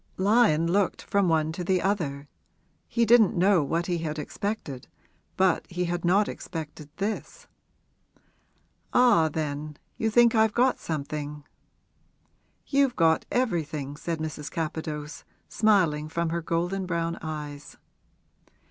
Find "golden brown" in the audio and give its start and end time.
16.41-17.19